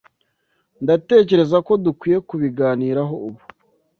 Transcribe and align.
Ndatekereza 0.83 1.57
ko 1.67 1.73
dukwiye 1.83 2.17
kubiganiraho 2.27 3.15
ubu. 3.27 3.41